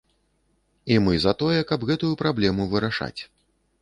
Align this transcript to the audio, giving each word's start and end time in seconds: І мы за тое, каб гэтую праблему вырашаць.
І 0.95 0.95
мы 1.07 1.13
за 1.25 1.33
тое, 1.41 1.59
каб 1.73 1.85
гэтую 1.93 2.13
праблему 2.25 2.67
вырашаць. 2.73 3.17